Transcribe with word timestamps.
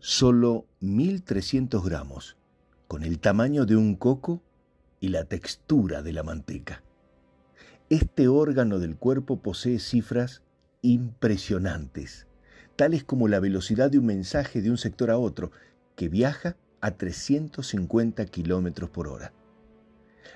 Solo 0.00 0.66
1.300 0.80 1.84
gramos, 1.84 2.36
con 2.86 3.02
el 3.02 3.18
tamaño 3.18 3.66
de 3.66 3.74
un 3.74 3.96
coco 3.96 4.40
y 5.00 5.08
la 5.08 5.24
textura 5.24 6.02
de 6.02 6.12
la 6.12 6.22
manteca. 6.22 6.84
Este 7.90 8.28
órgano 8.28 8.78
del 8.78 8.96
cuerpo 8.96 9.42
posee 9.42 9.80
cifras 9.80 10.42
impresionantes, 10.82 12.28
tales 12.76 13.02
como 13.02 13.26
la 13.26 13.40
velocidad 13.40 13.90
de 13.90 13.98
un 13.98 14.06
mensaje 14.06 14.62
de 14.62 14.70
un 14.70 14.78
sector 14.78 15.10
a 15.10 15.18
otro, 15.18 15.50
que 15.96 16.08
viaja 16.08 16.56
a 16.80 16.92
350 16.92 18.24
kilómetros 18.26 18.90
por 18.90 19.08
hora. 19.08 19.32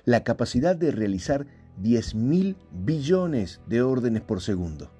La 0.04 0.24
capacidad 0.24 0.74
de 0.74 0.90
realizar 0.90 1.46
10.000 1.80 2.56
billones 2.72 3.60
de 3.68 3.82
órdenes 3.82 4.22
por 4.22 4.40
segundo. 4.40 4.90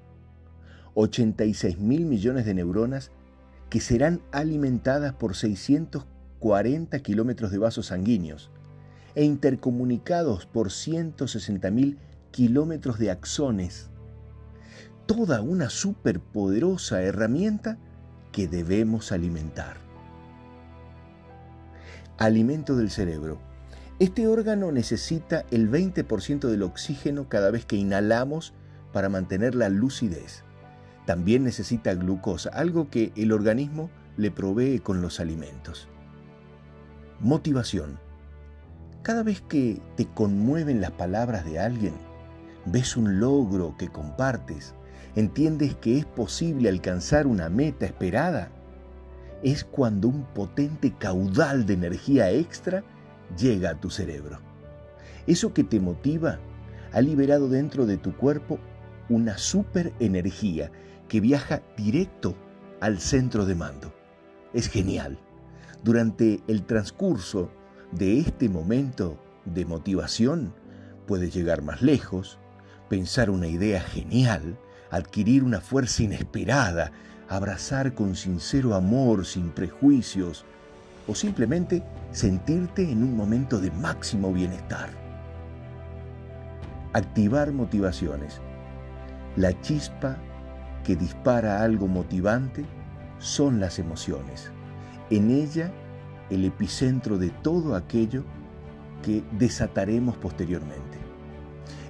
86 0.93 1.79
mil 1.79 2.05
millones 2.05 2.45
de 2.45 2.53
neuronas 2.53 3.11
que 3.73 3.81
serán 3.81 4.21
alimentadas 4.31 5.13
por 5.13 5.35
640 5.35 6.99
kilómetros 6.99 7.49
de 7.49 7.57
vasos 7.57 7.87
sanguíneos 7.87 8.51
e 9.15 9.23
intercomunicados 9.23 10.45
por 10.45 10.71
160 10.71 11.71
mil 11.71 11.97
kilómetros 12.29 12.99
de 12.99 13.09
axones. 13.09 13.89
Toda 15.07 15.41
una 15.41 15.71
superpoderosa 15.71 17.01
herramienta 17.01 17.79
que 18.31 18.47
debemos 18.47 19.11
alimentar. 19.11 19.77
Alimento 22.19 22.75
del 22.75 22.91
cerebro. 22.91 23.39
Este 23.97 24.27
órgano 24.27 24.71
necesita 24.71 25.45
el 25.49 25.71
20% 25.71 26.47
del 26.47 26.61
oxígeno 26.61 27.27
cada 27.27 27.49
vez 27.49 27.65
que 27.65 27.77
inhalamos 27.77 28.53
para 28.91 29.09
mantener 29.09 29.55
la 29.55 29.69
lucidez. 29.69 30.43
También 31.05 31.43
necesita 31.43 31.93
glucosa, 31.95 32.49
algo 32.49 32.89
que 32.89 33.11
el 33.15 33.31
organismo 33.31 33.89
le 34.17 34.31
provee 34.31 34.79
con 34.79 35.01
los 35.01 35.19
alimentos. 35.19 35.87
Motivación. 37.19 37.99
Cada 39.01 39.23
vez 39.23 39.41
que 39.41 39.81
te 39.97 40.05
conmueven 40.05 40.79
las 40.79 40.91
palabras 40.91 41.45
de 41.45 41.59
alguien, 41.59 41.93
ves 42.65 42.95
un 42.95 43.19
logro 43.19 43.75
que 43.77 43.89
compartes, 43.89 44.73
entiendes 45.15 45.75
que 45.75 45.97
es 45.97 46.05
posible 46.05 46.69
alcanzar 46.69 47.27
una 47.27 47.49
meta 47.49 47.85
esperada, 47.85 48.49
es 49.43 49.65
cuando 49.65 50.07
un 50.07 50.23
potente 50.23 50.93
caudal 50.97 51.65
de 51.65 51.73
energía 51.73 52.31
extra 52.31 52.83
llega 53.37 53.71
a 53.71 53.79
tu 53.79 53.89
cerebro. 53.89 54.39
Eso 55.27 55.53
que 55.53 55.65
te 55.65 55.81
motiva 55.81 56.39
ha 56.93 57.01
liberado 57.01 57.49
dentro 57.49 57.85
de 57.85 57.97
tu 57.97 58.15
cuerpo 58.15 58.59
una 59.09 59.37
super 59.37 59.91
energía 59.99 60.71
que 61.07 61.19
viaja 61.19 61.61
directo 61.77 62.35
al 62.81 62.99
centro 62.99 63.45
de 63.45 63.55
mando. 63.55 63.93
Es 64.53 64.69
genial. 64.69 65.19
Durante 65.83 66.41
el 66.47 66.63
transcurso 66.63 67.51
de 67.91 68.19
este 68.19 68.49
momento 68.49 69.19
de 69.45 69.65
motivación, 69.65 70.53
puedes 71.07 71.33
llegar 71.33 71.61
más 71.61 71.81
lejos, 71.81 72.39
pensar 72.89 73.29
una 73.29 73.47
idea 73.47 73.81
genial, 73.81 74.57
adquirir 74.91 75.43
una 75.43 75.59
fuerza 75.59 76.03
inesperada, 76.03 76.91
abrazar 77.27 77.93
con 77.93 78.15
sincero 78.15 78.75
amor, 78.75 79.25
sin 79.25 79.49
prejuicios, 79.49 80.45
o 81.07 81.15
simplemente 81.15 81.83
sentirte 82.11 82.89
en 82.89 83.03
un 83.03 83.15
momento 83.15 83.59
de 83.59 83.71
máximo 83.71 84.31
bienestar. 84.31 84.89
Activar 86.93 87.51
motivaciones. 87.51 88.39
La 89.35 89.59
chispa 89.61 90.17
que 90.83 90.95
dispara 90.95 91.61
algo 91.61 91.87
motivante 91.87 92.65
son 93.19 93.59
las 93.59 93.79
emociones. 93.79 94.51
En 95.09 95.31
ella 95.31 95.71
el 96.29 96.45
epicentro 96.45 97.17
de 97.17 97.29
todo 97.29 97.75
aquello 97.75 98.23
que 99.01 99.23
desataremos 99.37 100.17
posteriormente. 100.17 100.97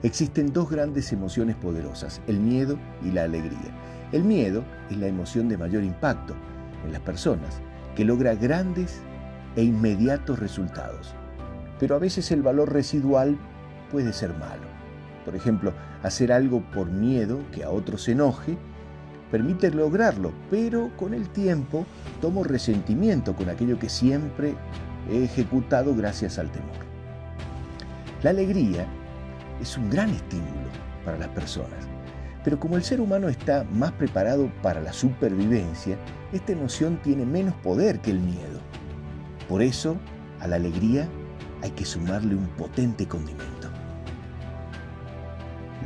Existen 0.02 0.52
dos 0.52 0.70
grandes 0.70 1.14
emociones 1.14 1.56
poderosas, 1.56 2.22
el 2.28 2.40
miedo 2.40 2.78
y 3.04 3.12
la 3.12 3.24
alegría. 3.24 3.72
El 4.12 4.24
miedo 4.24 4.64
es 4.90 4.98
la 4.98 5.08
emoción 5.08 5.48
de 5.48 5.58
mayor 5.58 5.84
impacto 5.84 6.36
en 6.86 6.92
las 6.92 7.02
personas, 7.02 7.62
que 7.96 8.04
logra 8.04 8.36
grandes 8.36 9.02
e 9.56 9.64
inmediatos 9.64 10.40
resultados. 10.40 11.16
Pero 11.80 11.96
a 11.96 12.00
veces 12.00 12.32
el 12.32 12.42
valor 12.42 12.74
residual 12.74 13.38
puede 13.92 14.12
ser 14.12 14.32
malo. 14.34 14.68
Por 15.26 15.36
ejemplo, 15.36 15.74
hacer 16.02 16.34
algo 16.34 16.62
por 16.72 16.92
miedo 16.92 17.40
que 17.52 17.64
a 17.64 17.70
otros 17.70 18.04
se 18.04 18.12
enoje 18.12 18.58
permite 19.34 19.72
lograrlo, 19.72 20.32
pero 20.52 20.96
con 20.96 21.16
el 21.16 21.28
tiempo 21.28 21.88
tomo 22.22 22.44
resentimiento 22.44 23.36
con 23.36 23.50
aquello 23.50 23.80
que 23.80 23.90
siempre 23.90 24.54
he 25.10 25.24
ejecutado 25.24 25.96
gracias 25.96 26.38
al 26.38 26.52
temor. 26.52 26.70
La 28.22 28.30
alegría 28.30 28.86
es 29.60 29.76
un 29.76 29.90
gran 29.90 30.12
estímulo 30.12 30.70
para 31.04 31.18
las 31.18 31.30
personas, 31.30 31.88
pero 32.44 32.60
como 32.60 32.76
el 32.76 32.84
ser 32.84 33.02
humano 33.02 33.28
está 33.28 33.64
más 33.72 33.92
preparado 33.94 34.52
para 34.62 34.82
la 34.82 34.94
supervivencia, 34.94 35.98
esta 36.32 36.52
emoción 36.52 37.00
tiene 37.02 37.26
menos 37.26 37.56
poder 37.56 38.02
que 38.02 38.12
el 38.12 38.20
miedo. 38.20 38.60
Por 39.50 39.64
eso, 39.64 39.98
a 40.42 40.48
la 40.48 40.58
alegría 40.58 41.10
hay 41.64 41.72
que 41.72 41.86
sumarle 41.86 42.36
un 42.36 42.46
potente 42.50 43.08
condimento. 43.08 43.72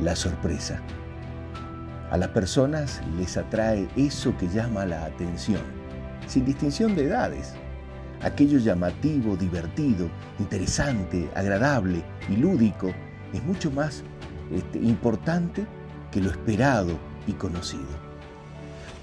La 0.02 0.14
sorpresa. 0.14 0.82
A 2.10 2.16
las 2.16 2.28
personas 2.28 3.02
les 3.18 3.36
atrae 3.36 3.86
eso 3.96 4.34
que 4.38 4.48
llama 4.48 4.86
la 4.86 5.04
atención, 5.04 5.60
sin 6.26 6.46
distinción 6.46 6.96
de 6.96 7.04
edades. 7.04 7.52
Aquello 8.22 8.58
llamativo, 8.58 9.36
divertido, 9.36 10.08
interesante, 10.38 11.30
agradable 11.34 12.02
y 12.30 12.36
lúdico 12.36 12.90
es 13.34 13.44
mucho 13.44 13.70
más 13.70 14.02
este, 14.50 14.78
importante 14.78 15.66
que 16.10 16.22
lo 16.22 16.30
esperado 16.30 16.98
y 17.26 17.32
conocido. 17.32 18.08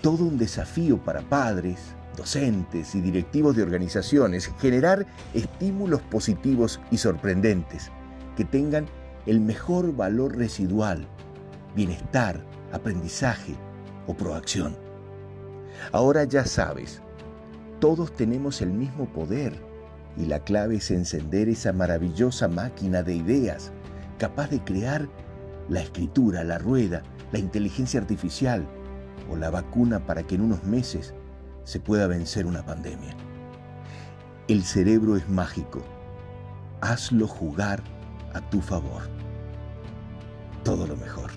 Todo 0.02 0.26
un 0.26 0.40
desafío 0.40 0.98
para 0.98 1.22
padres, 1.22 1.94
docentes 2.18 2.96
y 2.96 3.02
directivos 3.02 3.56
de 3.56 3.62
organizaciones 3.62 4.52
generar 4.60 5.06
estímulos 5.36 6.02
positivos 6.02 6.80
y 6.90 6.98
sorprendentes 6.98 7.92
que 8.36 8.46
tengan 8.46 8.88
el 9.28 9.42
mejor 9.42 9.96
valor 9.96 10.36
residual, 10.36 11.08
bienestar, 11.76 12.44
aprendizaje 12.72 13.56
o 14.08 14.16
proacción. 14.16 14.76
Ahora 15.92 16.24
ya 16.24 16.46
sabes, 16.46 17.02
todos 17.80 18.14
tenemos 18.14 18.62
el 18.62 18.72
mismo 18.72 19.06
poder 19.06 19.54
y 20.18 20.26
la 20.26 20.40
clave 20.40 20.78
es 20.78 20.92
encender 20.92 21.50
esa 21.50 21.74
maravillosa 21.74 22.48
máquina 22.48 23.04
de 23.04 23.16
ideas 23.16 23.72
capaz 24.18 24.50
de 24.50 24.64
crear 24.64 25.10
la 25.70 25.82
escritura, 25.82 26.44
la 26.44 26.58
rueda, 26.58 27.04
la 27.32 27.40
inteligencia 27.40 28.00
artificial 28.00 28.66
o 29.30 29.36
la 29.36 29.50
vacuna 29.50 30.06
para 30.06 30.24
que 30.24 30.36
en 30.36 30.42
unos 30.42 30.64
meses 30.64 31.14
se 31.64 31.80
pueda 31.80 32.08
vencer 32.08 32.46
una 32.46 32.66
pandemia. 32.66 33.16
El 34.48 34.64
cerebro 34.64 35.18
es 35.18 35.28
mágico. 35.28 35.82
Hazlo 36.82 37.28
jugar 37.28 37.82
a 38.34 38.42
tu 38.50 38.62
favor. 38.62 39.02
Todo 40.64 40.86
lo 40.86 40.96
mejor. 40.96 41.32